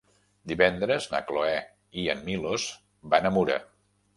[0.51, 1.53] Divendres na Cloè
[2.05, 2.67] i en Milos
[3.15, 3.63] van a Mura.